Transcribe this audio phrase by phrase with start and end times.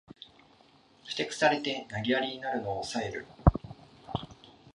[1.05, 3.27] ふてくされて投げやりになるのをおさえる